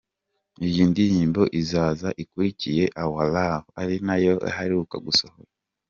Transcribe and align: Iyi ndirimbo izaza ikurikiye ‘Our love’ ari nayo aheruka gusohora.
Iyi 0.67 0.81
ndirimbo 0.91 1.41
izaza 1.61 2.07
ikurikiye 2.23 2.83
‘Our 3.03 3.23
love’ 3.35 3.65
ari 3.81 3.95
nayo 4.05 4.33
aheruka 4.49 4.95
gusohora. 5.05 5.51